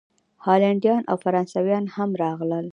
[0.45, 2.65] هالینډیان او فرانسویان هم راغلل.